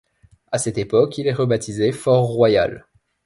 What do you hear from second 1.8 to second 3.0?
fort Royal.